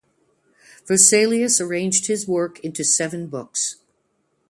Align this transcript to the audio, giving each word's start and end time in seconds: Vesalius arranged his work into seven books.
Vesalius 0.87 1.61
arranged 1.61 2.07
his 2.07 2.27
work 2.27 2.59
into 2.61 2.83
seven 2.83 3.27
books. 3.27 3.75